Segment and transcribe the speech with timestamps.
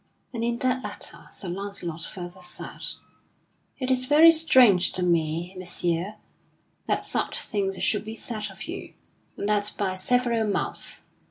[0.33, 2.83] And in that letter Sir Launcelot further said:
[3.77, 6.15] "It is very strange to me, Messire,
[6.87, 8.95] that such things should be said of you,
[9.37, 11.01] and that by several mouths.